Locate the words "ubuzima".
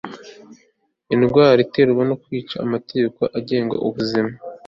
3.87-4.31